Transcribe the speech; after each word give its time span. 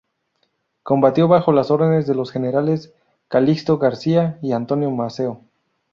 Combatió 0.81 1.27
bajo 1.27 1.51
las 1.51 1.69
órdenes 1.69 2.07
de 2.07 2.15
los 2.15 2.31
generales 2.31 2.91
Calixto 3.27 3.77
García 3.77 4.39
y 4.41 4.51
Antonio 4.53 4.89
Maceo. 4.89 5.41